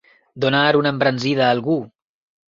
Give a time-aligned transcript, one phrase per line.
[0.45, 1.77] Donar una embranzida a algú.